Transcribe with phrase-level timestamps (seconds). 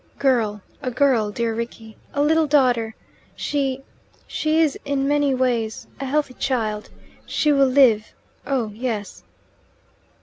[0.17, 2.95] "Girl a girl, dear Rickie; a little daughter.
[3.35, 3.83] She
[4.25, 6.89] she is in many ways a healthy child.
[7.27, 8.15] She will live
[8.47, 9.21] oh yes."